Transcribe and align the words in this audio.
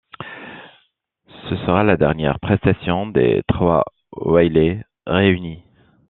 Ce 1.47 1.55
sera 1.57 1.83
la 1.83 1.95
dernière 1.95 2.39
prestation 2.39 3.05
des 3.05 3.43
trois 3.47 3.85
Wailers 4.13 4.83
réunis. 5.05 5.61